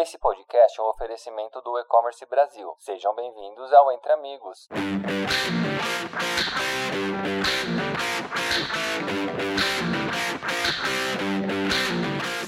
[0.00, 2.68] Esse podcast é um oferecimento do E-Commerce Brasil.
[2.78, 4.68] Sejam bem-vindos ao Entre Amigos.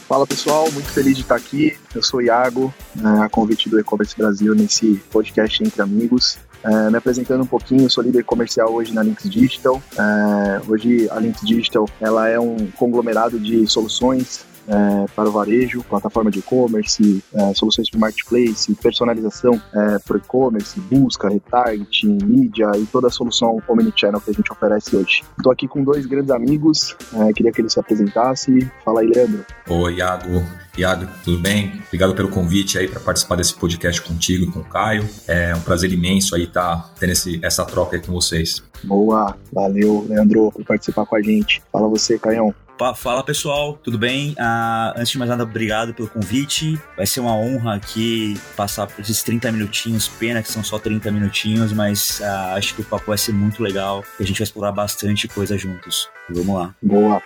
[0.06, 1.76] Fala pessoal, muito feliz de estar aqui.
[1.92, 6.38] Eu sou o Iago, né, a convite do E-Commerce Brasil nesse podcast Entre Amigos.
[6.62, 9.82] É, me apresentando um pouquinho, sou líder comercial hoje na Links Digital.
[9.98, 15.82] É, hoje a Links Digital ela é um conglomerado de soluções é, para o varejo,
[15.82, 22.86] plataforma de e-commerce, é, soluções para marketplace, personalização é, para e-commerce, busca, retargeting, mídia e
[22.86, 25.22] toda a solução omnichannel que a gente oferece hoje.
[25.36, 28.70] Estou aqui com dois grandes amigos, é, queria que eles se apresentassem.
[28.84, 29.44] Fala aí, Leandro.
[29.68, 30.42] Oi, Iago.
[30.78, 31.80] Iago, tudo bem?
[31.88, 35.06] Obrigado pelo convite aí para participar desse podcast contigo e com o Caio.
[35.26, 38.62] É um prazer imenso aí estar tá tendo esse, essa troca aí com vocês.
[38.84, 41.60] Boa, valeu, Leandro, por participar com a gente.
[41.72, 42.54] Fala você, Caião.
[42.96, 44.34] Fala pessoal, tudo bem?
[44.38, 46.80] Ah, antes de mais nada, obrigado pelo convite.
[46.96, 50.08] Vai ser uma honra aqui passar por esses 30 minutinhos.
[50.08, 53.62] Pena que são só 30 minutinhos, mas ah, acho que o papo vai ser muito
[53.62, 56.08] legal e a gente vai explorar bastante coisa juntos.
[56.30, 56.74] Vamos lá.
[56.80, 57.22] Boa.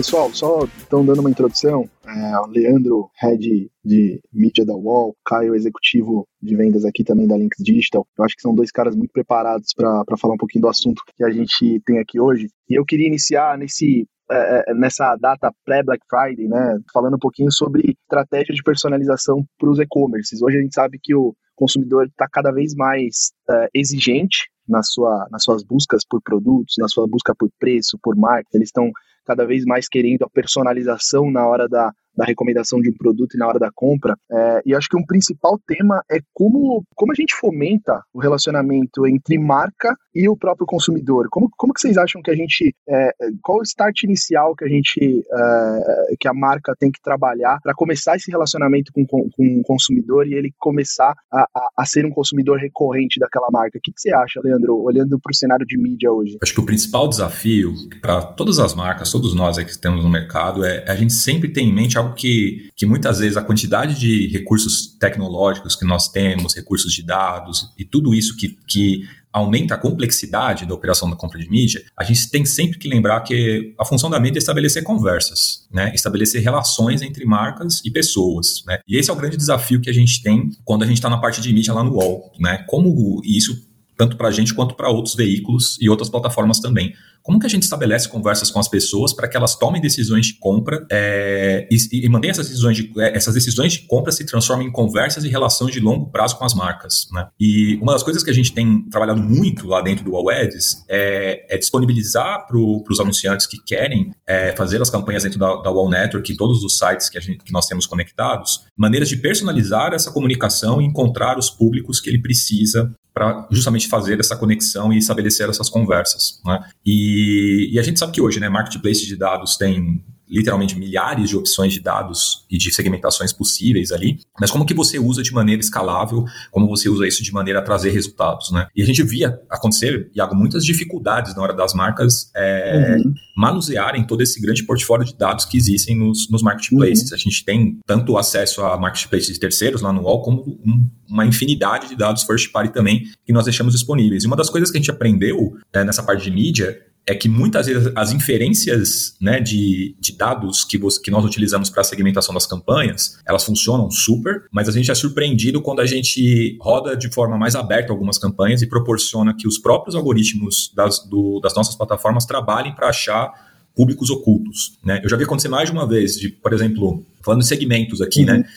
[0.00, 1.86] Pessoal, só estão dando uma introdução.
[2.06, 7.62] É, Leandro, head de mídia da Wall, Caio, executivo de vendas aqui também da Links
[7.62, 8.06] Digital.
[8.16, 11.22] Eu acho que são dois caras muito preparados para falar um pouquinho do assunto que
[11.22, 12.48] a gente tem aqui hoje.
[12.66, 17.52] E eu queria iniciar nesse é, é nessa data pré-Black Friday, né, falando um pouquinho
[17.52, 20.40] sobre estratégia de personalização para os e-commerces.
[20.40, 25.28] Hoje a gente sabe que o consumidor está cada vez mais é, exigente na sua,
[25.30, 28.48] nas suas buscas por produtos, na sua busca por preço, por marca.
[28.54, 28.90] Eles estão
[29.24, 33.38] cada vez mais querendo a personalização na hora da, da recomendação de um produto e
[33.38, 34.14] na hora da compra.
[34.30, 39.06] É, e acho que um principal tema é como, como a gente fomenta o relacionamento
[39.06, 41.28] entre marca e o próprio consumidor.
[41.30, 43.10] Como, como que vocês acham que a gente, é,
[43.42, 47.74] qual o start inicial que a gente, é, que a marca tem que trabalhar para
[47.74, 52.04] começar esse relacionamento com, com, com, o consumidor e ele começar a, a, a, ser
[52.04, 53.78] um consumidor recorrente daquela marca?
[53.78, 56.36] O que, que você acha, Leandro, olhando para o cenário de mídia hoje?
[56.42, 57.72] Acho que o principal desafio
[58.02, 61.62] para todas as marcas, todos nós que temos no mercado, é a gente sempre ter
[61.62, 66.54] em mente algo que, que muitas vezes a quantidade de recursos tecnológicos que nós temos,
[66.54, 71.38] recursos de dados e tudo isso que, que aumenta a complexidade da operação da compra
[71.38, 74.82] de mídia, a gente tem sempre que lembrar que a função da mídia é estabelecer
[74.82, 75.92] conversas, né?
[75.94, 78.64] estabelecer relações entre marcas e pessoas.
[78.66, 78.80] Né?
[78.88, 81.18] E esse é o grande desafio que a gente tem quando a gente está na
[81.18, 82.32] parte de mídia lá no UOL.
[82.40, 82.64] Né?
[82.66, 86.94] Como isso tanto para a gente quanto para outros veículos e outras plataformas também.
[87.22, 90.34] Como que a gente estabelece conversas com as pessoas para que elas tomem decisões de
[90.34, 94.68] compra é, e, e mantenham essas decisões de, é, essas decisões de compra se transformem
[94.68, 97.08] em conversas e relações de longo prazo com as marcas?
[97.12, 97.26] Né?
[97.38, 101.54] E uma das coisas que a gente tem trabalhado muito lá dentro do Ads é,
[101.54, 105.90] é disponibilizar para os anunciantes que querem é, fazer as campanhas dentro da, da Wall
[105.90, 110.10] Network e todos os sites que, gente, que nós temos conectados, maneiras de personalizar essa
[110.10, 115.48] comunicação e encontrar os públicos que ele precisa para justamente fazer essa conexão e estabelecer
[115.48, 116.40] essas conversas.
[116.44, 116.60] Né?
[116.86, 121.36] E, e, a gente sabe que hoje, né, marketplace de dados tem literalmente milhares de
[121.36, 125.60] opções de dados e de segmentações possíveis ali, mas como que você usa de maneira
[125.60, 128.68] escalável, como você usa isso de maneira a trazer resultados, né?
[128.74, 133.12] E a gente via acontecer, Iago, muitas dificuldades na hora das marcas é, uhum.
[133.36, 137.10] manusearem todo esse grande portfólio de dados que existem nos, nos marketplaces.
[137.10, 137.16] Uhum.
[137.16, 141.26] A gente tem tanto acesso a marketplaces de terceiros lá no UOL, como um, uma
[141.26, 144.22] infinidade de dados first party também que nós deixamos disponíveis.
[144.22, 147.28] E uma das coisas que a gente aprendeu é, nessa parte de mídia é que
[147.28, 151.84] muitas vezes as inferências né, de, de dados que, você, que nós utilizamos para a
[151.84, 156.96] segmentação das campanhas, elas funcionam super, mas a gente é surpreendido quando a gente roda
[156.96, 161.54] de forma mais aberta algumas campanhas e proporciona que os próprios algoritmos das, do, das
[161.54, 163.32] nossas plataformas trabalhem para achar
[163.74, 164.78] públicos ocultos.
[164.84, 165.00] Né?
[165.02, 168.24] Eu já vi acontecer mais de uma vez, de, por exemplo, falando de segmentos aqui,
[168.24, 168.34] né?
[168.34, 168.38] uhum.
[168.40, 168.48] né?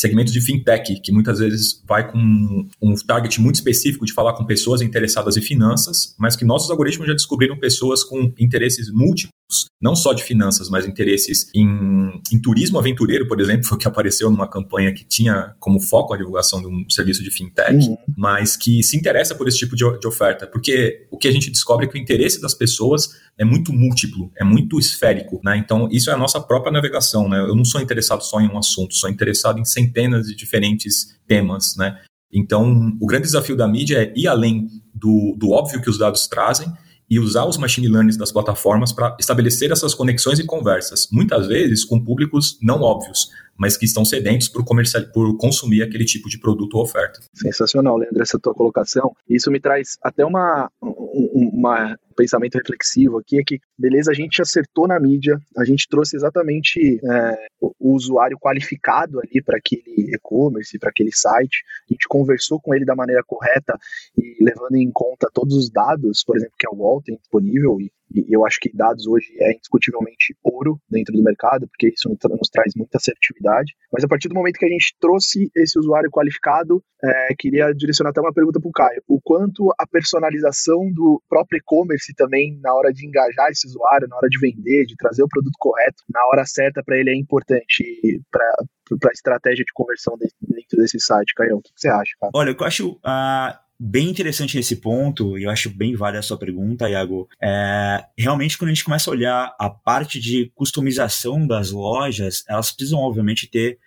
[0.00, 4.44] Segmento de fintech, que muitas vezes vai com um target muito específico de falar com
[4.44, 9.39] pessoas interessadas em finanças, mas que nossos algoritmos já descobriram pessoas com interesses múltiplos,
[9.80, 13.88] não só de finanças, mas interesses em, em turismo aventureiro, por exemplo, foi o que
[13.88, 17.96] apareceu numa campanha que tinha como foco a divulgação de um serviço de fintech, uhum.
[18.16, 21.50] mas que se interessa por esse tipo de, de oferta, porque o que a gente
[21.50, 25.56] descobre é que o interesse das pessoas é muito múltiplo, é muito esférico, né?
[25.56, 27.40] Então, isso é a nossa própria navegação, né?
[27.40, 31.74] Eu não sou interessado só em um assunto, sou interessado em centenas de diferentes temas,
[31.76, 31.98] né?
[32.32, 36.28] Então, o grande desafio da mídia é ir além do, do óbvio que os dados
[36.28, 36.72] trazem
[37.10, 41.84] e usar os machine learning das plataformas para estabelecer essas conexões e conversas, muitas vezes
[41.84, 46.38] com públicos não óbvios, mas que estão sedentos por, comercial, por consumir aquele tipo de
[46.38, 47.20] produto ou oferta.
[47.34, 49.14] Sensacional, Leandro, essa tua colocação.
[49.28, 54.86] Isso me traz até uma, uma pensamento reflexivo aqui é que, beleza, a gente acertou
[54.86, 60.90] na mídia, a gente trouxe exatamente é, o, usuário qualificado ali para aquele e-commerce, para
[60.90, 63.78] aquele site, a gente conversou com ele da maneira correta
[64.16, 67.90] e levando em conta todos os dados, por exemplo, que a UOL tem disponível e
[68.14, 72.50] e eu acho que dados hoje é indiscutivelmente ouro dentro do mercado, porque isso nos
[72.50, 73.72] traz muita assertividade.
[73.92, 78.10] Mas a partir do momento que a gente trouxe esse usuário qualificado, é, queria direcionar
[78.10, 79.02] até uma pergunta para o Caio.
[79.08, 84.16] O quanto a personalização do próprio e-commerce também, na hora de engajar esse usuário, na
[84.16, 88.22] hora de vender, de trazer o produto correto, na hora certa para ele é importante
[88.30, 90.36] para a estratégia de conversão dentro
[90.72, 91.56] desse site, Caio.
[91.56, 92.32] O que, que você acha, cara?
[92.34, 92.92] Olha, eu acho.
[92.92, 97.26] Uh bem interessante nesse ponto, e eu acho bem válida a sua pergunta, Iago.
[97.42, 102.70] É, realmente, quando a gente começa a olhar a parte de customização das lojas, elas
[102.70, 103.78] precisam, obviamente, ter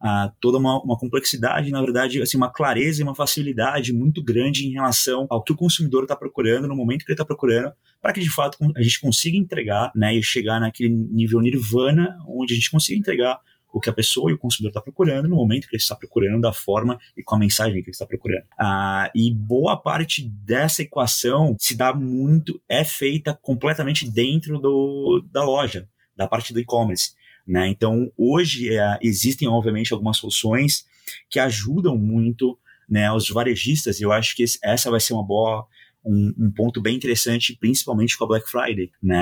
[0.00, 4.66] uh, toda uma, uma, complexidade, na verdade, assim, uma clareza e uma facilidade muito grande
[4.66, 8.12] em relação ao que o consumidor está procurando, no momento que ele está procurando, para
[8.12, 12.56] que de fato a gente consiga entregar né, e chegar naquele nível nirvana, onde a
[12.56, 13.38] gente consiga entregar
[13.72, 16.40] o que a pessoa e o consumidor está procurando no momento que ele está procurando,
[16.40, 18.44] da forma e com a mensagem que ele está procurando.
[18.58, 25.44] Ah, e boa parte dessa equação se dá muito, é feita completamente dentro do, da
[25.44, 27.12] loja, da parte do e-commerce.
[27.50, 27.66] Né?
[27.66, 30.84] Então, hoje é, existem, obviamente, algumas soluções
[31.28, 32.56] que ajudam muito
[32.88, 35.66] né, os varejistas, e eu acho que essa vai ser uma boa
[36.04, 39.20] um, um, ponto bem interessante, principalmente com a Black Friday, né?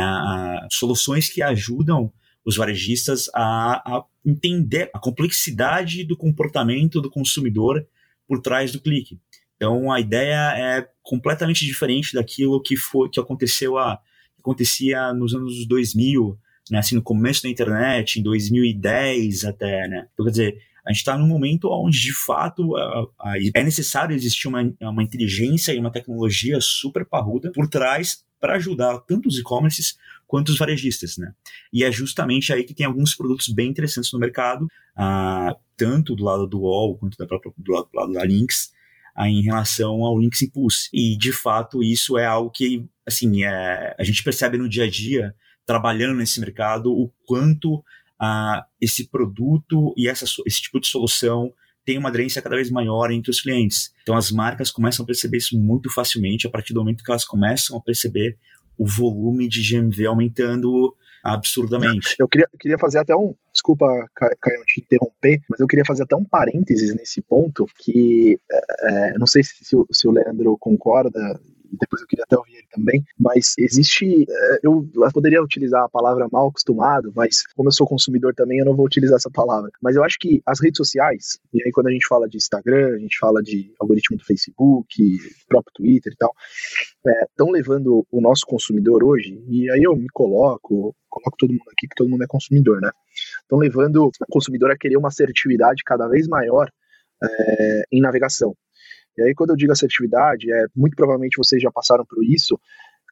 [0.70, 2.12] Soluções que ajudam
[2.44, 7.84] os varejistas a, a entender a complexidade do comportamento do consumidor
[8.28, 9.18] por trás do clique.
[9.56, 13.96] Então a ideia é completamente diferente daquilo que foi que aconteceu a
[14.36, 16.38] que acontecia nos anos 2000,
[16.70, 20.06] né, assim no começo da internet, em 2010 até, né.
[20.12, 24.16] Então, quer dizer, a gente está num momento onde de fato a, a, é necessário
[24.16, 29.38] existir uma, uma inteligência e uma tecnologia super parruda por trás para ajudar tanto os
[29.38, 31.32] e-commerces quanto os varejistas, né?
[31.72, 36.24] E é justamente aí que tem alguns produtos bem interessantes no mercado, ah, tanto do
[36.24, 38.72] lado do UOL quanto da própria, do, lado, do lado da Lynx,
[39.14, 40.88] ah, em relação ao Lynx Impulse.
[40.92, 44.90] E, de fato, isso é algo que, assim, é, a gente percebe no dia a
[44.90, 45.34] dia,
[45.68, 47.84] trabalhando nesse mercado, o quanto
[48.18, 51.52] ah, esse produto e essa, esse tipo de solução
[51.84, 53.92] tem uma aderência cada vez maior entre os clientes.
[54.02, 57.24] Então as marcas começam a perceber isso muito facilmente a partir do momento que elas
[57.24, 58.38] começam a perceber
[58.78, 62.16] o volume de GMV aumentando absurdamente.
[62.18, 63.34] Eu queria, queria fazer até um.
[63.52, 69.10] Desculpa, Caio, te interromper, mas eu queria fazer até um parênteses nesse ponto, que é,
[69.10, 69.54] é não sei se,
[69.90, 71.38] se o Leandro concorda,
[71.72, 76.28] depois eu queria até ouvir ele também, mas existe, é, eu poderia utilizar a palavra
[76.30, 79.70] mal acostumado, mas como eu sou consumidor também, eu não vou utilizar essa palavra.
[79.82, 82.94] Mas eu acho que as redes sociais, e aí quando a gente fala de Instagram,
[82.94, 85.18] a gente fala de algoritmo do Facebook,
[85.48, 86.32] próprio Twitter e tal,
[87.30, 91.70] estão é, levando o nosso consumidor hoje, e aí eu me coloco, coloco todo mundo
[91.72, 92.90] aqui, que todo mundo é consumidor, né?
[93.42, 96.70] Estão levando o consumidor a querer uma assertividade cada vez maior
[97.22, 98.54] é, em navegação.
[99.18, 102.58] E aí, quando eu digo assertividade, é muito provavelmente vocês já passaram por isso.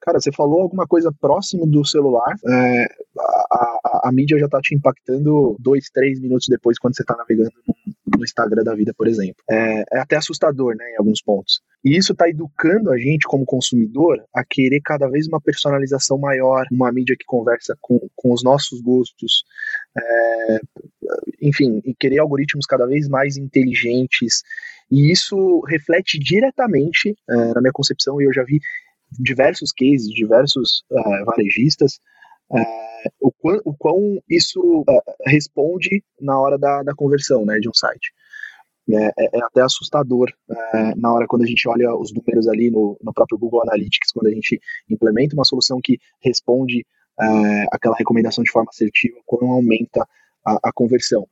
[0.02, 2.84] Cara, você falou alguma coisa próximo do celular, é,
[3.18, 7.16] a, a, a, mídia já está te impactando dois, três minutos depois quando você está
[7.16, 7.74] navegando no,
[8.16, 9.42] no, Instagram da vida, por exemplo.
[9.50, 11.60] É, é até assustador, né, em alguns pontos.
[11.84, 16.66] E isso está educando a gente, como consumidor, a querer cada vez uma personalização maior,
[16.70, 19.44] uma mídia que conversa com, com os nossos gostos,
[19.98, 20.60] é,
[21.40, 24.42] enfim, e querer algoritmos cada vez mais inteligentes
[24.90, 28.60] e isso reflete diretamente uh, na minha concepção, e eu já vi
[29.12, 31.98] diversos cases, diversos uh, varejistas,
[32.50, 34.84] uh, o, quão, o quão isso
[35.26, 38.12] responde na hora da, da conversão né, de um site.
[38.88, 40.32] É, é, é até assustador
[40.96, 44.28] na hora quando a gente olha os números ali no, no próprio Google Analytics, quando
[44.28, 46.86] a gente implementa uma solução que responde
[47.72, 50.06] aquela recomendação de forma assertiva, quando aumenta
[50.46, 51.26] a, a conversão.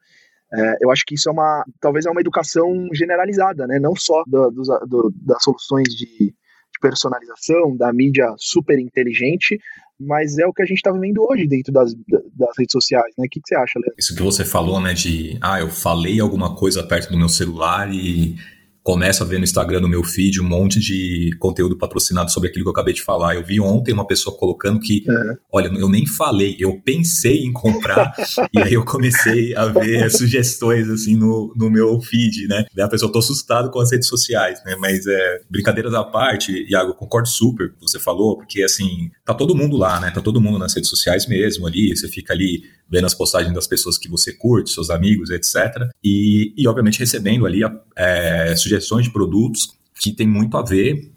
[0.56, 3.78] É, eu acho que isso é uma, talvez é uma educação generalizada, né?
[3.80, 6.34] Não só do, do, do, das soluções de, de,
[6.80, 9.58] personalização, da mídia super inteligente,
[9.98, 13.24] mas é o que a gente está vivendo hoje dentro das, das redes sociais, né?
[13.26, 13.94] O que, que você acha, Leandro?
[13.98, 14.92] Isso que você falou, né?
[14.92, 18.36] De, ah, eu falei alguma coisa perto do meu celular e
[18.84, 22.66] começo a ver no Instagram, no meu feed, um monte de conteúdo patrocinado sobre aquilo
[22.66, 23.34] que eu acabei de falar.
[23.34, 25.36] Eu vi ontem uma pessoa colocando que, é.
[25.50, 28.14] olha, eu nem falei, eu pensei em comprar,
[28.52, 32.66] e aí eu comecei a ver sugestões, assim, no, no meu feed, né?
[32.74, 34.76] Daí a pessoa, eu tô assustado com as redes sociais, né?
[34.78, 38.62] Mas, é, brincadeiras à parte, Iago, eu concordo super com o que você falou, porque,
[38.62, 40.10] assim, tá todo mundo lá, né?
[40.10, 43.66] Tá todo mundo nas redes sociais mesmo ali, você fica ali vendo as postagens das
[43.66, 45.88] pessoas que você curte, seus amigos, etc.
[46.04, 47.60] E, e obviamente, recebendo ali
[47.96, 48.73] é, sugestões
[49.04, 51.13] de produtos que tem muito a ver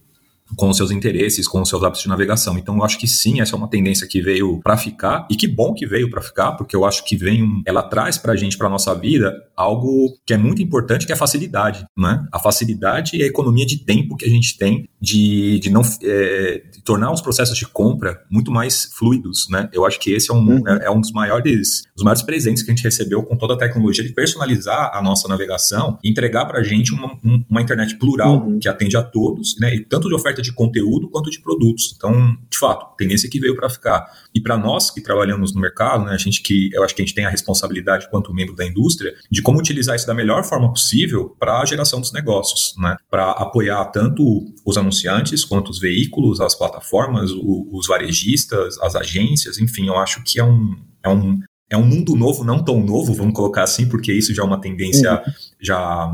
[0.56, 2.58] com os seus interesses, com os seus hábitos de navegação.
[2.58, 5.48] Então, eu acho que sim, essa é uma tendência que veio para ficar e que
[5.48, 8.36] bom que veio para ficar, porque eu acho que vem, um, ela traz para a
[8.36, 12.26] gente, para nossa vida, algo que é muito importante, que é a facilidade, né?
[12.32, 16.64] A facilidade e a economia de tempo que a gente tem de, de não é,
[16.72, 19.70] de tornar os processos de compra muito mais fluidos, né?
[19.74, 20.68] Eu acho que esse é um, uhum.
[20.68, 23.58] é, é, um dos maiores, os maiores presentes que a gente recebeu com toda a
[23.58, 27.18] tecnologia de personalizar a nossa navegação e entregar para a gente uma,
[27.50, 28.60] uma internet plural uhum.
[28.60, 29.76] que atende a todos, né?
[29.76, 31.94] E tanto de oferta oferta de conteúdo quanto de produtos.
[31.96, 34.06] Então, de fato, tendência que veio para ficar.
[34.34, 37.06] E para nós que trabalhamos no mercado, né, a gente que eu acho que a
[37.06, 40.70] gente tem a responsabilidade quanto membro da indústria de como utilizar isso da melhor forma
[40.70, 42.96] possível para a geração dos negócios, né?
[43.10, 44.24] Para apoiar tanto
[44.66, 50.24] os anunciantes quanto os veículos, as plataformas, o, os varejistas, as agências, enfim, eu acho
[50.24, 51.40] que é um, é um
[51.70, 54.62] é um mundo novo, não tão novo, vamos colocar assim, porque isso já é uma
[54.62, 55.34] tendência uhum.
[55.60, 56.10] já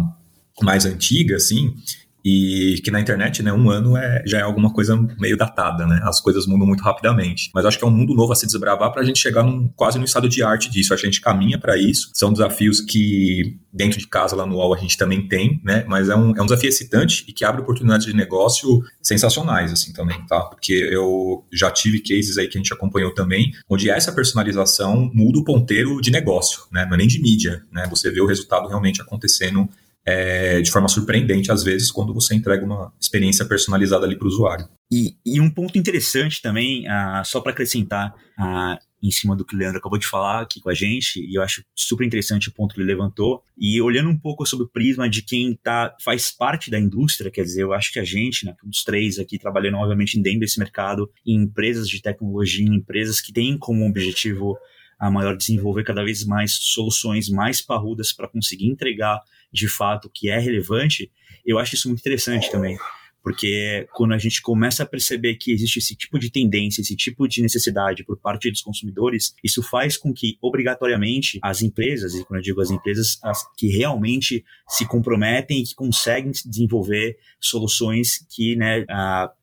[0.64, 1.76] mais antiga, assim,
[2.24, 6.00] e que na internet, né, um ano é, já é alguma coisa meio datada, né?
[6.04, 7.52] As coisas mudam muito rapidamente.
[7.54, 9.68] Mas acho que é um mundo novo a se desbravar para a gente chegar num,
[9.76, 10.94] quase no estado de arte disso.
[10.94, 12.12] A gente caminha para isso.
[12.14, 15.84] São desafios que dentro de casa lá no UOL a gente também tem, né?
[15.88, 19.92] Mas é um, é um desafio excitante e que abre oportunidades de negócio sensacionais, assim,
[19.92, 20.42] também, tá?
[20.42, 25.40] Porque eu já tive cases aí que a gente acompanhou também, onde essa personalização muda
[25.40, 26.86] o ponteiro de negócio, né?
[26.86, 27.86] Não é nem de mídia, né?
[27.90, 29.68] Você vê o resultado realmente acontecendo
[30.06, 34.28] é, de forma surpreendente, às vezes, quando você entrega uma experiência personalizada ali para o
[34.28, 34.68] usuário.
[34.92, 39.56] E, e, um ponto interessante também, uh, só para acrescentar uh, em cima do que
[39.56, 42.54] o Leandro acabou de falar aqui com a gente, e eu acho super interessante o
[42.54, 46.32] ponto que ele levantou, e olhando um pouco sobre o prisma de quem tá, faz
[46.32, 49.78] parte da indústria, quer dizer, eu acho que a gente, né, os três aqui trabalhando
[49.78, 54.58] obviamente dentro desse mercado, em empresas de tecnologia, em empresas que têm como objetivo
[55.00, 59.20] a maior desenvolver cada vez mais soluções mais parrudas para conseguir entregar
[59.54, 61.12] de fato que é relevante,
[61.46, 62.78] eu acho isso muito interessante também.
[63.24, 67.26] Porque quando a gente começa a perceber que existe esse tipo de tendência, esse tipo
[67.26, 72.40] de necessidade por parte dos consumidores, isso faz com que, obrigatoriamente, as empresas, e quando
[72.40, 78.58] eu digo as empresas, as que realmente se comprometem e que conseguem desenvolver soluções que,
[78.58, 78.82] né,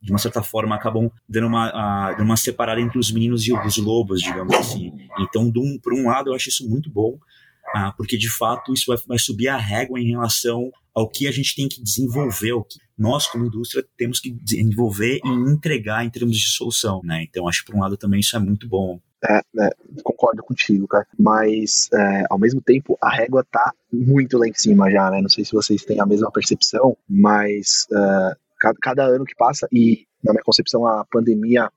[0.02, 3.78] de uma certa forma, acabam dando uma, dando uma separada entre os meninos e os
[3.78, 4.92] lobos, digamos assim.
[5.20, 5.50] Então,
[5.82, 7.18] por um lado, eu acho isso muito bom,
[7.74, 11.30] ah, porque de fato isso vai, vai, subir a régua em relação ao que a
[11.30, 16.10] gente tem que desenvolver, o que nós como indústria temos que desenvolver e entregar em
[16.10, 17.24] termos de solução, né?
[17.28, 19.00] Então acho que por um lado também isso é muito bom.
[19.22, 19.70] É, é,
[20.02, 21.06] concordo contigo, cara.
[21.18, 25.20] Mas é, ao mesmo tempo a régua tá muito lá em cima já, né?
[25.20, 29.68] Não sei se vocês têm a mesma percepção, mas é, cada, cada ano que passa
[29.72, 31.70] e na minha concepção a pandemia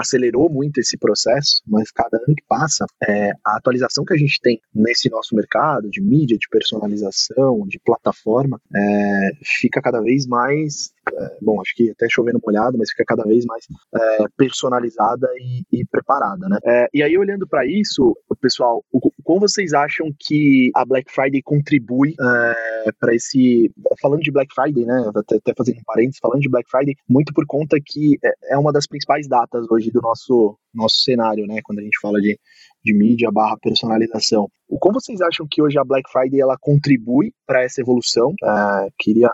[0.00, 4.40] acelerou muito esse processo, mas cada ano que passa, é, a atualização que a gente
[4.40, 10.92] tem nesse nosso mercado de mídia, de personalização, de plataforma, é, fica cada vez mais
[11.16, 15.64] é, bom, acho que até chovendo molhado, mas fica cada vez mais é, personalizada e,
[15.80, 16.58] e, preparada, né?
[16.64, 21.42] É, e aí, olhando para isso, pessoal, o, como vocês acham que a Black Friday
[21.42, 23.72] contribui é, para esse.
[24.00, 25.10] Falando de Black Friday, né?
[25.14, 28.58] Até, até fazendo um parênteses, falando de Black Friday, muito por conta que é, é
[28.58, 31.60] uma das principais datas hoje do nosso, nosso cenário, né?
[31.62, 32.38] Quando a gente fala de,
[32.84, 34.48] de mídia barra personalização.
[34.78, 38.34] Como vocês acham que hoje a Black Friday ela contribui para essa evolução?
[38.42, 39.30] É, queria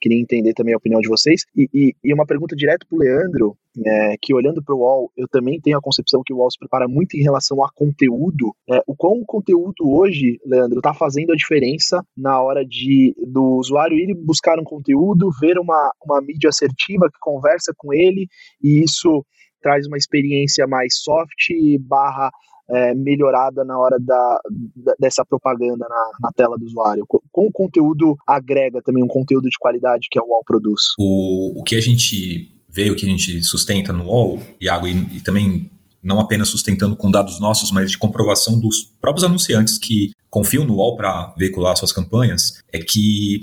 [0.00, 1.42] Queria entender também a opinião de vocês.
[1.56, 5.10] E, e, e uma pergunta direto para o Leandro, é, que olhando para o UOL,
[5.16, 8.54] eu também tenho a concepção que o UOL se prepara muito em relação a conteúdo.
[8.70, 13.56] É, o quão o conteúdo hoje, Leandro, está fazendo a diferença na hora de do
[13.56, 18.26] usuário ir buscar um conteúdo, ver uma, uma mídia assertiva que conversa com ele,
[18.62, 19.24] e isso
[19.60, 21.50] traz uma experiência mais soft
[21.80, 22.30] barra
[22.70, 24.40] é, melhorada na hora da,
[24.76, 27.06] da dessa propaganda na, na, tela do usuário?
[27.06, 30.80] Com o conteúdo agrega também um conteúdo de qualidade que a UOL produz?
[30.98, 35.16] O, o que a gente vê, o que a gente sustenta no UOL, Iago, e,
[35.16, 35.70] e também
[36.02, 40.74] não apenas sustentando com dados nossos, mas de comprovação dos próprios anunciantes que confiam no
[40.74, 43.40] UOL para veicular suas campanhas é que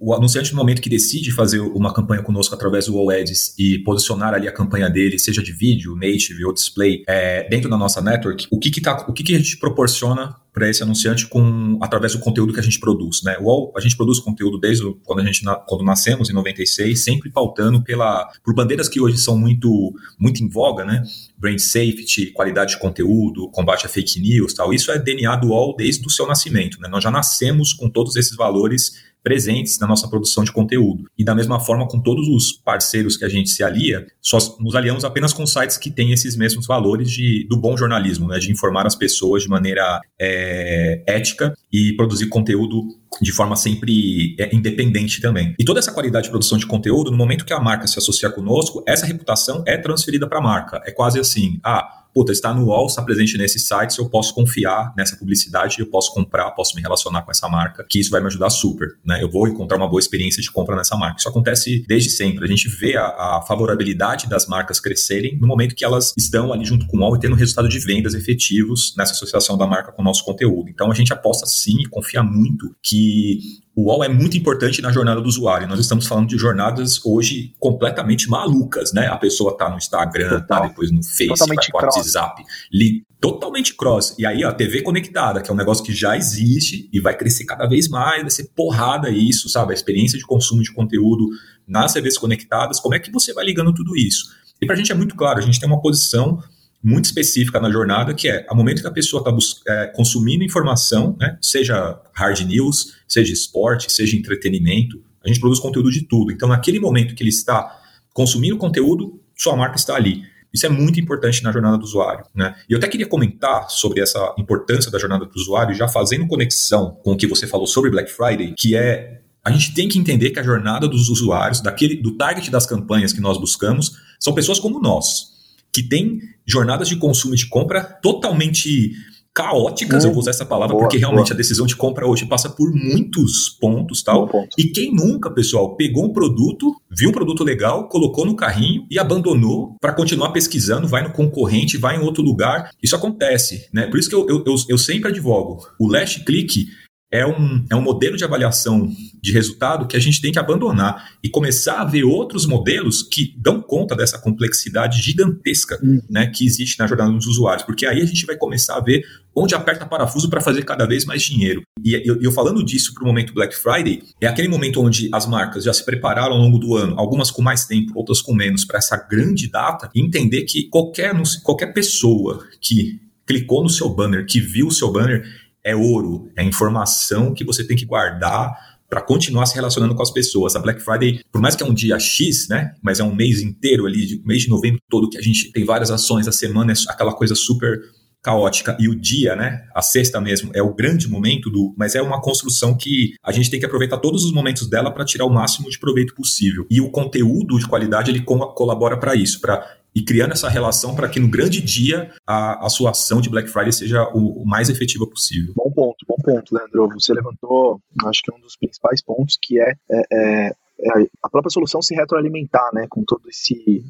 [0.00, 3.78] o anunciante, no momento que decide fazer uma campanha conosco através do UOL Ads e
[3.80, 8.00] posicionar ali a campanha dele, seja de vídeo, native ou display, é, dentro da nossa
[8.00, 11.78] network, o que, que, tá, o que, que a gente proporciona para esse anunciante com
[11.82, 13.36] através do conteúdo que a gente produz, né?
[13.38, 17.82] UOL, a gente produz conteúdo desde quando a gente quando nascemos em 96, sempre pautando
[17.82, 21.02] pela por bandeiras que hoje são muito muito em voga, né?
[21.36, 24.72] Brand safety, qualidade de conteúdo, combate a fake news, tal.
[24.72, 26.88] Isso é DNA do UOL desde o seu nascimento, né?
[26.88, 31.10] Nós já nascemos com todos esses valores presentes na nossa produção de conteúdo.
[31.18, 34.76] E da mesma forma, com todos os parceiros que a gente se alia, só nos
[34.76, 38.52] aliamos apenas com sites que têm esses mesmos valores de, do bom jornalismo, né, de
[38.52, 42.84] informar as pessoas de maneira é, ética e produzir conteúdo
[43.20, 45.56] de forma sempre é, independente também.
[45.58, 48.30] E toda essa qualidade de produção de conteúdo, no momento que a marca se associa
[48.30, 50.80] conosco, essa reputação é transferida para a marca.
[50.84, 54.90] É quase assim, ah, puta, está no UOL, está presente nesses sites, eu posso confiar
[54.96, 58.26] nessa publicidade, eu posso comprar, posso me relacionar com essa marca, que isso vai me
[58.28, 59.15] ajudar super, né?
[59.20, 61.18] Eu vou encontrar uma boa experiência de compra nessa marca.
[61.18, 62.44] Isso acontece desde sempre.
[62.44, 66.64] A gente vê a, a favorabilidade das marcas crescerem no momento que elas estão ali
[66.64, 70.02] junto com o UOL e tendo resultado de vendas efetivos nessa associação da marca com
[70.02, 70.68] o nosso conteúdo.
[70.70, 73.40] Então a gente aposta sim e confia muito que
[73.76, 75.68] o UOL é muito importante na jornada do usuário.
[75.68, 79.06] Nós estamos falando de jornadas hoje completamente malucas, né?
[79.06, 82.42] A pessoa está no Instagram, está depois no Facebook, vai pro WhatsApp,
[82.72, 84.14] li, totalmente cross.
[84.18, 87.44] E aí a TV conectada, que é um negócio que já existe e vai crescer
[87.44, 89.72] cada vez mais, vai ser porrada isso, sabe?
[89.72, 91.28] A experiência de consumo de conteúdo
[91.68, 94.24] nas TVs conectadas, como é que você vai ligando tudo isso?
[94.58, 96.42] E para a gente é muito claro, a gente tem uma posição
[96.86, 101.16] muito específica na jornada, que é a momento que a pessoa está é, consumindo informação,
[101.18, 106.30] né, seja hard news, seja esporte, seja entretenimento, a gente produz conteúdo de tudo.
[106.30, 107.76] Então, naquele momento que ele está
[108.14, 110.22] consumindo conteúdo, sua marca está ali.
[110.54, 112.24] Isso é muito importante na jornada do usuário.
[112.32, 112.54] Né?
[112.70, 117.00] E eu até queria comentar sobre essa importância da jornada do usuário, já fazendo conexão
[117.02, 120.30] com o que você falou sobre Black Friday, que é a gente tem que entender
[120.30, 124.60] que a jornada dos usuários, daquele, do target das campanhas que nós buscamos, são pessoas
[124.60, 125.35] como nós
[125.76, 128.92] que tem jornadas de consumo e de compra totalmente
[129.34, 131.34] caóticas, eu vou usar essa palavra, boa, porque realmente boa.
[131.34, 134.26] a decisão de compra hoje passa por muitos pontos, tal.
[134.26, 134.48] Ponto.
[134.56, 138.98] E quem nunca, pessoal, pegou um produto, viu um produto legal, colocou no carrinho e
[138.98, 142.70] abandonou para continuar pesquisando, vai no concorrente, vai em outro lugar.
[142.82, 143.86] Isso acontece, né?
[143.88, 145.68] Por isso que eu, eu, eu, eu sempre advogo.
[145.78, 146.68] O last click
[147.10, 148.90] é um, é um modelo de avaliação
[149.22, 153.34] de resultado que a gente tem que abandonar e começar a ver outros modelos que
[153.38, 156.00] dão conta dessa complexidade gigantesca uhum.
[156.10, 159.04] né, que existe na jornada dos usuários, porque aí a gente vai começar a ver
[159.34, 161.62] onde aperta parafuso para fazer cada vez mais dinheiro.
[161.84, 165.26] E eu, eu falando disso para o momento Black Friday, é aquele momento onde as
[165.26, 168.64] marcas já se prepararam ao longo do ano, algumas com mais tempo, outras com menos,
[168.64, 174.24] para essa grande data, e entender que qualquer, qualquer pessoa que clicou no seu banner,
[174.24, 175.24] que viu o seu banner,
[175.66, 178.54] é ouro, é informação que você tem que guardar
[178.88, 180.54] para continuar se relacionando com as pessoas.
[180.54, 183.42] A Black Friday, por mais que é um dia X, né, mas é um mês
[183.42, 186.74] inteiro ali, mês de novembro todo que a gente tem várias ações, a semana é
[186.88, 187.80] aquela coisa super
[188.22, 192.02] caótica e o dia, né, a sexta mesmo, é o grande momento do, mas é
[192.02, 195.30] uma construção que a gente tem que aproveitar todos os momentos dela para tirar o
[195.30, 196.66] máximo de proveito possível.
[196.70, 199.64] E o conteúdo de qualidade ele colabora para isso, para
[199.96, 203.48] e criando essa relação para que no grande dia a, a sua ação de Black
[203.48, 205.54] Friday seja o, o, mais efetiva possível.
[205.56, 206.88] Bom ponto, bom ponto, Leandro.
[207.00, 211.30] Você levantou, acho que é um dos principais pontos, que é, é, é, é a
[211.30, 213.82] própria solução se retroalimentar, né, com todo esse,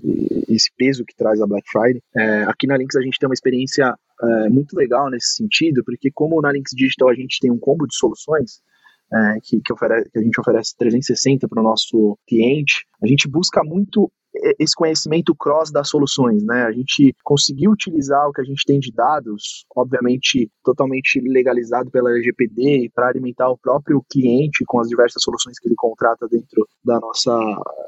[0.48, 2.00] esse peso que traz a Black Friday.
[2.16, 3.92] É, aqui na Links a gente tem uma experiência
[4.22, 7.84] é, muito legal nesse sentido, porque como na Links Digital a gente tem um combo
[7.84, 8.60] de soluções,
[9.12, 13.28] é, que, que, oferece, que, a gente oferece 360 para o nosso cliente, a gente
[13.28, 14.08] busca muito
[14.58, 16.64] esse conhecimento cross das soluções, né?
[16.64, 22.10] A gente conseguiu utilizar o que a gente tem de dados, obviamente totalmente legalizado pela
[22.10, 26.98] LGPD, para alimentar o próprio cliente com as diversas soluções que ele contrata dentro da
[26.98, 27.38] nossa,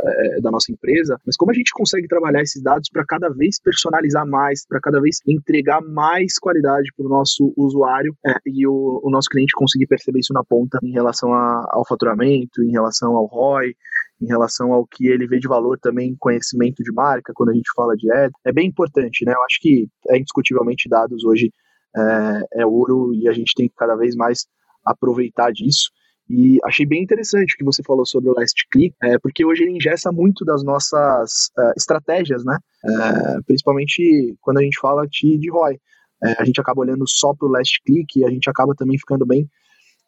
[0.02, 1.18] é, da nossa empresa.
[1.26, 5.00] Mas como a gente consegue trabalhar esses dados para cada vez personalizar mais, para cada
[5.00, 9.86] vez entregar mais qualidade para o nosso usuário é, e o, o, nosso cliente conseguir
[9.86, 13.74] perceber isso na ponta em relação a, ao faturamento, em relação ao ROI,
[14.20, 17.70] em relação ao que ele vê de valor também conhecimento de marca, quando a gente
[17.74, 19.32] fala de ad, é bem importante, né?
[19.32, 21.52] Eu acho que é indiscutivelmente dados hoje
[21.96, 24.46] é, é ouro e a gente tem que cada vez mais
[24.84, 25.90] aproveitar disso.
[26.28, 29.62] E achei bem interessante o que você falou sobre o last click, é, porque hoje
[29.62, 32.58] ele ingessa muito das nossas uh, estratégias, né?
[32.84, 35.78] É, principalmente quando a gente fala de, de ROI.
[36.22, 38.98] É, a gente acaba olhando só para o last click e a gente acaba também
[38.98, 39.48] ficando bem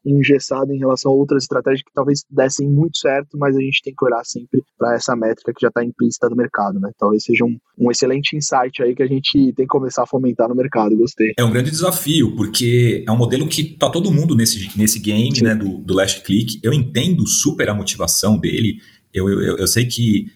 [0.05, 3.95] engessado em relação a outras estratégias que talvez dessem muito certo, mas a gente tem
[3.95, 6.91] que olhar sempre para essa métrica que já está implícita no mercado, né?
[6.99, 10.49] Talvez seja um, um excelente insight aí que a gente tem que começar a fomentar
[10.49, 11.33] no mercado, gostei.
[11.39, 15.41] É um grande desafio, porque é um modelo que tá todo mundo nesse, nesse game,
[15.43, 16.59] né, do, do last click.
[16.63, 18.79] Eu entendo super a motivação dele,
[19.13, 20.27] eu, eu, eu, sei que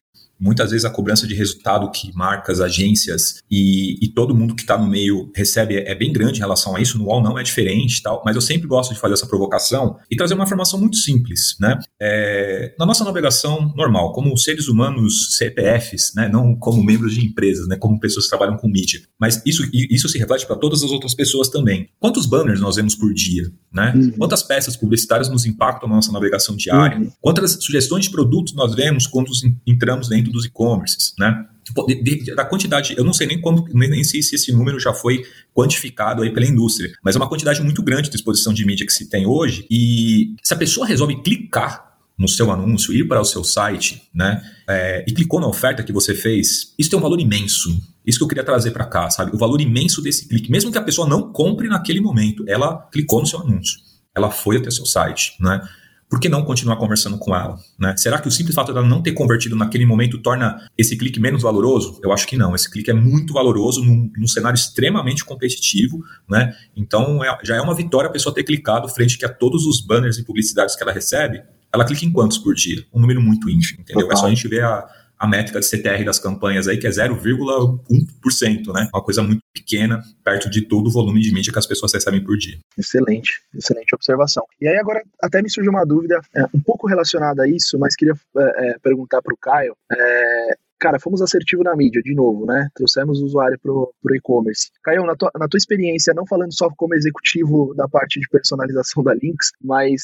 [0.45, 4.77] Muitas vezes a cobrança de resultado que marcas, agências e, e todo mundo que está
[4.77, 6.99] no meio recebe é, é, bem grande em relação a isso.
[6.99, 8.23] No UOL não é diferente, tal.
[8.27, 11.79] Mas eu sempre gosto de fazer essa provocação e trazer uma informação muito simples, né?
[11.99, 16.29] É, na nossa navegação normal, como seres humanos CPFs, né?
[16.29, 17.77] Não como membros de empresas, né?
[17.77, 19.01] Como pessoas que trabalham com mídia.
[19.19, 21.89] Mas isso, isso se reflete para todas as outras pessoas também.
[21.99, 23.95] Quantos banners nós vemos por dia, né?
[23.97, 24.11] Uhum.
[24.19, 26.99] Quantas peças publicitárias nos impactam na nossa navegação diária?
[26.99, 27.11] Uhum.
[27.19, 29.31] Quantas sugestões de produtos nós vemos quando
[29.67, 31.47] entramos dentro dos e-commerces, né?
[31.65, 34.53] Tipo, de, de, da quantidade, eu não sei nem quando, nem, nem, sei se esse
[34.53, 38.53] número já foi quantificado aí pela indústria, mas é uma quantidade muito grande de exposição
[38.53, 39.67] de mídia que se tem hoje.
[39.71, 44.43] E se a pessoa resolve clicar no seu anúncio, ir para o seu site, né,
[44.69, 47.71] é, e clicou na oferta que você fez, isso tem um valor imenso.
[48.07, 49.35] Isso que eu queria trazer para cá, sabe?
[49.35, 53.21] O valor imenso desse clique, mesmo que a pessoa não compre naquele momento, ela clicou
[53.21, 53.81] no seu anúncio,
[54.15, 55.67] ela foi até o seu site, né?
[56.15, 57.59] Por que não continuar conversando com ela?
[57.77, 57.93] Né?
[57.97, 61.43] Será que o simples fato dela não ter convertido naquele momento torna esse clique menos
[61.43, 61.99] valoroso?
[62.05, 62.55] Eu acho que não.
[62.55, 66.55] Esse clique é muito valoroso num, num cenário extremamente competitivo, né?
[66.77, 70.17] Então é, já é uma vitória a pessoa ter clicado frente a todos os banners
[70.17, 71.43] e publicidades que ela recebe.
[71.73, 72.85] Ela clica em quantos por dia?
[72.95, 74.03] Um número muito ínfimo, entendeu?
[74.03, 74.17] Total.
[74.17, 74.89] É só a gente ver a,
[75.25, 78.89] a métrica de CTR das campanhas aí, que é 0,1%, né?
[78.93, 82.23] Uma coisa muito pequena, perto de todo o volume de mídia que as pessoas recebem
[82.23, 82.59] por dia.
[82.79, 84.45] Excelente, excelente observação.
[84.61, 87.97] E aí agora até me surgiu uma dúvida é, um pouco relacionada a isso, mas
[87.97, 89.75] queria é, é perguntar para o Caio.
[89.91, 92.69] É, cara, fomos assertivos na mídia, de novo, né?
[92.75, 94.69] Trouxemos o usuário pro, pro e-commerce.
[94.83, 99.03] Caio, na tua, na tua experiência, não falando só como executivo da parte de personalização
[99.03, 100.03] da Links, mas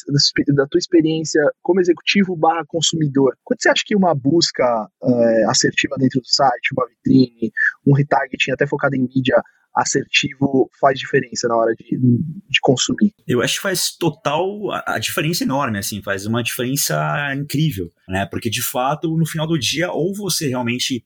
[0.54, 5.96] da tua experiência como executivo barra consumidor, quando você acha que uma busca é, assertiva
[5.98, 7.52] dentro do site, uma vitrine,
[7.86, 9.36] um retargeting até focado em mídia,
[9.74, 13.14] assertivo faz diferença na hora de, de consumir.
[13.26, 16.96] Eu acho que faz total a, a diferença enorme, assim, faz uma diferença
[17.34, 18.26] incrível, né?
[18.26, 21.04] Porque de fato, no final do dia, ou você realmente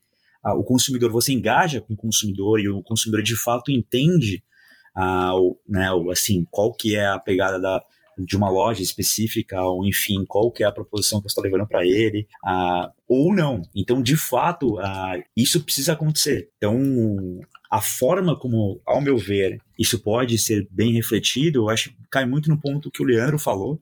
[0.53, 4.42] o consumidor, você engaja com o consumidor e o consumidor de fato entende
[4.94, 7.83] ah, o, né, o, assim, qual que é a pegada da,
[8.18, 11.66] de uma loja específica, ou enfim, qual que é a proposição que você está levando
[11.66, 13.62] para ele, ah, ou não.
[13.74, 16.50] Então, de fato, ah, isso precisa acontecer.
[16.57, 16.77] Então,
[17.70, 22.24] a forma como, ao meu ver, isso pode ser bem refletido, eu acho que cai
[22.24, 23.81] muito no ponto que o Leandro falou,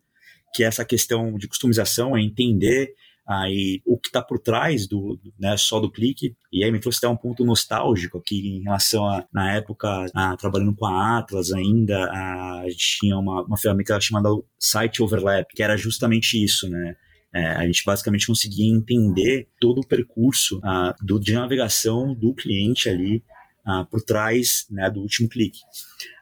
[0.54, 2.94] que é essa questão de customização, é entender
[3.26, 6.98] aí o que está por trás do né, só do clique e aí me trouxe
[6.98, 11.52] até um ponto nostálgico aqui em relação a na época a, trabalhando com a Atlas
[11.52, 16.68] ainda a, a gente tinha uma, uma ferramenta chamada Site Overlap que era justamente isso
[16.68, 16.96] né?
[17.34, 22.90] É, a gente basicamente conseguia entender todo o percurso uh, do, de navegação do cliente
[22.90, 23.24] ali
[23.66, 25.60] uh, por trás né, do último clique.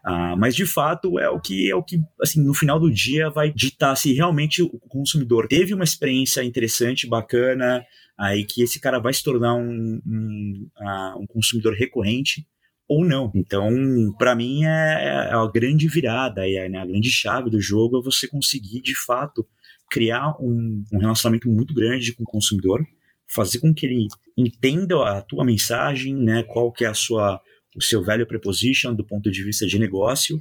[0.05, 3.29] Uh, mas de fato é o que é o que assim no final do dia
[3.29, 7.85] vai ditar se realmente o consumidor teve uma experiência interessante, bacana,
[8.19, 12.47] aí que esse cara vai se tornar um, um, uh, um consumidor recorrente
[12.89, 13.31] ou não.
[13.35, 13.71] Então,
[14.19, 18.03] para mim é, é, a grande virada, é né, a grande chave do jogo é
[18.03, 19.47] você conseguir de fato
[19.91, 22.85] criar um, um relacionamento muito grande com o consumidor
[23.33, 27.41] fazer com que ele entenda a tua mensagem, né, qual que é a sua,
[27.77, 30.39] o seu value preposition do ponto de vista de negócio,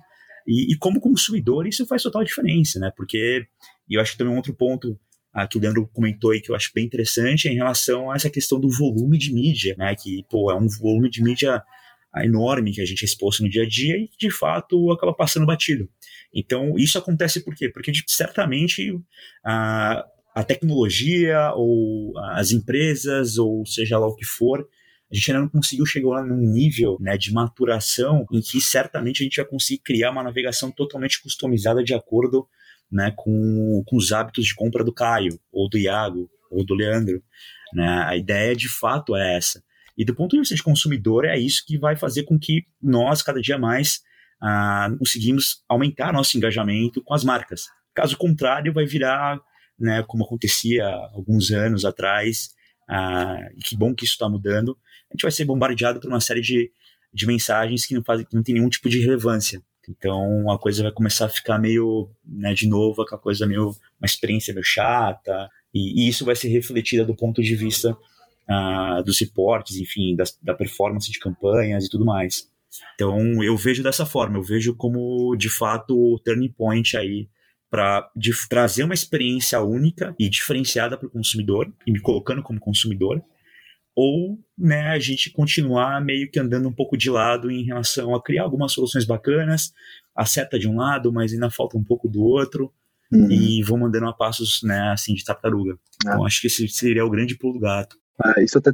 [0.48, 3.46] e, e como consumidor isso faz total diferença, né, porque,
[3.90, 5.00] eu acho que também um outro ponto
[5.34, 8.16] ah, que o Leandro comentou aí que eu acho bem interessante é em relação a
[8.16, 11.62] essa questão do volume de mídia, né, que, pô, é um volume de mídia
[12.18, 15.46] enorme que a gente é exposto no dia a dia e de fato, acaba passando
[15.46, 15.88] batido.
[16.34, 17.70] Então, isso acontece por quê?
[17.70, 19.00] Porque, certamente,
[19.46, 20.04] ah,
[20.40, 24.66] a tecnologia ou as empresas ou seja lá o que for,
[25.12, 29.26] a gente ainda não conseguiu chegar num nível né, de maturação em que certamente a
[29.26, 32.48] gente vai conseguir criar uma navegação totalmente customizada de acordo
[32.90, 37.22] né, com, com os hábitos de compra do Caio, ou do Iago, ou do Leandro.
[37.74, 38.04] Né?
[38.08, 39.62] A ideia de fato é essa.
[39.98, 43.22] E do ponto de vista de consumidor, é isso que vai fazer com que nós,
[43.22, 44.00] cada dia mais,
[44.42, 47.66] ah, conseguimos aumentar nosso engajamento com as marcas.
[47.94, 49.42] Caso contrário, vai virar
[49.80, 52.52] né, como acontecia alguns anos atrás,
[52.90, 54.78] ah, e que bom que isso está mudando,
[55.10, 56.72] a gente vai ser bombardeado por uma série de,
[57.14, 59.62] de mensagens que não, fazem, que não tem nenhum tipo de relevância.
[59.88, 64.06] Então a coisa vai começar a ficar meio, né, de novo, aquela coisa meio, uma
[64.06, 67.96] experiência meio chata, e, e isso vai ser refletido do ponto de vista
[68.48, 72.50] ah, dos reportes, enfim, das, da performance de campanhas e tudo mais.
[72.96, 77.28] Então eu vejo dessa forma, eu vejo como de fato o turning point aí
[77.70, 78.10] para
[78.50, 83.22] trazer uma experiência única e diferenciada para o consumidor, e me colocando como consumidor,
[83.96, 88.24] ou né, a gente continuar meio que andando um pouco de lado em relação a
[88.24, 89.74] criar algumas soluções bacanas,
[90.16, 92.74] acerta de um lado, mas ainda falta um pouco do outro,
[93.12, 93.30] uhum.
[93.30, 95.74] e vão mandando a passos né, assim de tartaruga.
[95.74, 95.76] É.
[96.10, 97.98] Então acho que esse seria o grande pulo do gato.
[98.22, 98.72] Ah, isso até,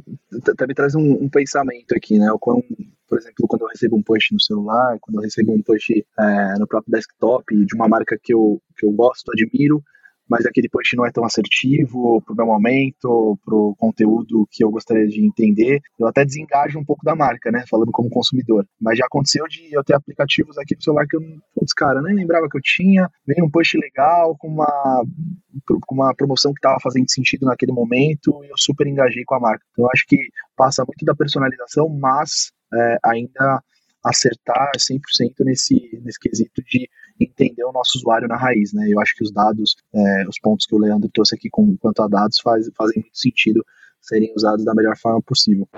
[0.52, 2.32] até, me traz um, um, pensamento aqui, né?
[2.32, 2.62] O quão,
[3.08, 6.58] por exemplo, quando eu recebo um push no celular, quando eu recebo um push é,
[6.58, 9.82] no próprio desktop de uma marca que eu, que eu gosto, admiro,
[10.28, 14.64] mas aquele push não é tão assertivo para o meu momento, para o conteúdo que
[14.64, 15.80] eu gostaria de entender.
[15.98, 17.64] Eu até desengajo um pouco da marca, né?
[17.68, 18.66] Falando como consumidor.
[18.80, 21.20] Mas já aconteceu de eu ter aplicativos aqui no celular que eu.
[21.54, 23.08] Putz, cara, nem lembrava que eu tinha.
[23.26, 25.04] Veio um push legal, com uma,
[25.86, 29.40] com uma promoção que estava fazendo sentido naquele momento, e eu super engajei com a
[29.40, 29.64] marca.
[29.72, 30.18] Então eu acho que
[30.56, 33.62] passa muito da personalização, mas é, ainda
[34.04, 35.00] acertar 100%
[35.40, 36.88] nesse, nesse quesito de
[37.20, 38.86] entender o nosso usuário na raiz, né?
[38.88, 42.02] Eu acho que os dados, é, os pontos que o Leandro trouxe aqui com, quanto
[42.02, 43.64] a dados faz, fazem muito sentido
[44.00, 45.68] serem usados da melhor forma possível.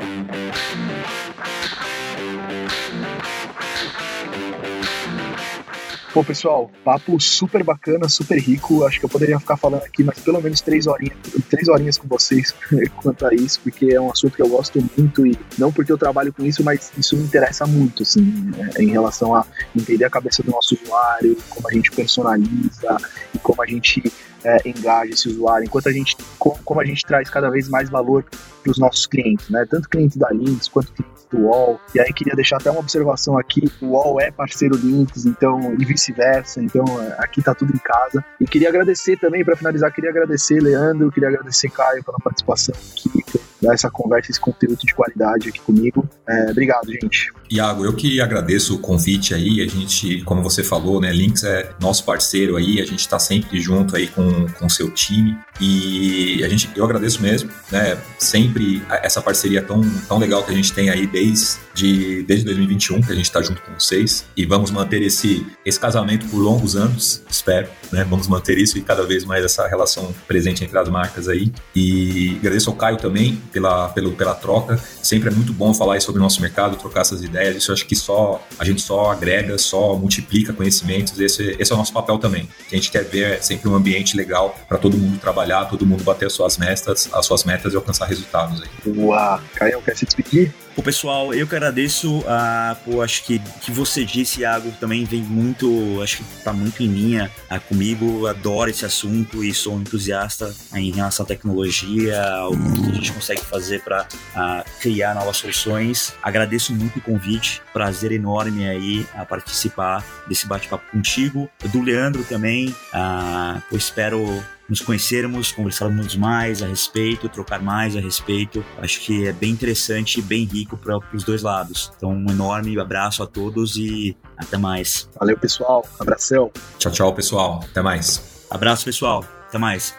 [6.18, 8.84] Pô, pessoal, papo super bacana, super rico.
[8.84, 11.16] Acho que eu poderia ficar falando aqui mais pelo menos três horinhas,
[11.48, 12.52] três horinhas com vocês
[13.00, 15.96] quanto a isso, porque é um assunto que eu gosto muito e não porque eu
[15.96, 20.10] trabalho com isso, mas isso me interessa muito, assim, é, em relação a entender a
[20.10, 22.96] cabeça do nosso usuário, como a gente personaliza
[23.32, 24.02] e como a gente
[24.44, 27.88] é, engaja esse usuário, enquanto a gente, como, como a gente traz cada vez mais
[27.88, 28.24] valor
[28.62, 29.66] para os nossos clientes, né?
[29.68, 31.80] Tanto clientes da Links quanto clientes do UOL.
[31.94, 35.84] E aí queria deixar até uma observação aqui: o UOL é parceiro Links, então, e
[35.84, 36.62] vice-versa.
[36.62, 38.24] Então, é, aqui tá tudo em casa.
[38.40, 43.22] E queria agradecer também, para finalizar, queria agradecer, Leandro, queria agradecer, Caio, pela participação aqui,
[43.60, 46.08] dar essa conversa, esse conteúdo de qualidade aqui comigo.
[46.28, 47.32] É, obrigado, gente.
[47.50, 49.60] Iago, eu que agradeço o convite aí.
[49.62, 53.60] A gente, como você falou, né, Links é nosso parceiro aí, a gente está sempre
[53.60, 55.36] junto aí com o seu time.
[55.60, 57.98] E a gente, eu agradeço mesmo, né?
[58.18, 63.12] Sempre essa parceria tão, tão legal que a gente tem aí desde, desde 2021, que
[63.12, 64.24] a gente está junto com vocês.
[64.36, 68.04] E vamos manter esse, esse casamento por longos anos, espero, né?
[68.08, 71.50] Vamos manter isso e cada vez mais essa relação presente entre as marcas aí.
[71.74, 74.80] E agradeço ao Caio também pela, pelo, pela troca.
[75.02, 77.56] Sempre é muito bom falar sobre o nosso mercado, trocar essas ideias.
[77.56, 81.18] Isso acho que só a gente só agrega, só multiplica conhecimentos.
[81.18, 82.48] Esse, esse é o nosso papel também.
[82.70, 86.26] A gente quer ver sempre um ambiente legal para todo mundo trabalhar todo mundo bater
[86.26, 88.68] as suas metas, as suas metas e alcançar resultados aí.
[88.96, 90.54] Uau, Caio, quer se despedir?
[90.78, 92.22] Pô, pessoal, eu que agradeço.
[92.28, 96.80] Ah, pô, acho que que você disse, Iago, também vem muito, acho que tá muito
[96.84, 98.28] em linha ah, comigo.
[98.28, 103.12] Adoro esse assunto e sou entusiasta ah, em relação à tecnologia, o que a gente
[103.12, 106.14] consegue fazer para ah, criar novas soluções.
[106.22, 111.50] Agradeço muito o convite, prazer enorme aí a participar desse bate-papo contigo.
[111.72, 118.64] Do Leandro também, ah, espero nos conhecermos, conversarmos mais a respeito, trocar mais a respeito.
[118.78, 121.90] Acho que é bem interessante e bem rico para os dois lados.
[121.96, 125.08] Então, um enorme abraço a todos e até mais.
[125.18, 125.86] Valeu, pessoal.
[125.98, 126.50] Abração.
[126.78, 127.64] Tchau, tchau, pessoal.
[127.70, 128.46] Até mais.
[128.50, 129.24] Abraço, pessoal.
[129.48, 129.94] Até mais.